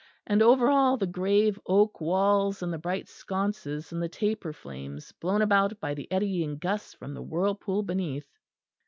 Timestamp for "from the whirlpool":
6.95-7.83